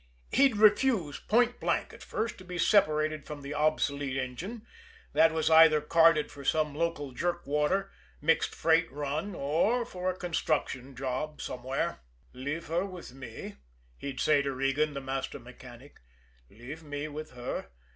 [0.31, 4.65] He'd refuse point blank at first to be separated from the obsolete engine,
[5.13, 10.17] that was either carded for some local jerk water, mixed freight run, or for a
[10.17, 11.99] construction job somewhere.
[12.33, 13.57] "Leave her with me,"
[13.99, 15.99] he'd say to Regan, the master mechanic.
[16.49, 17.67] "Leave me with her.